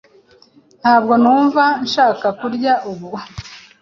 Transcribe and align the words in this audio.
Ntabwo 0.81 1.13
numva 1.23 1.63
nshaka 1.85 2.27
kurya 2.39 2.73
ubu. 2.91 3.09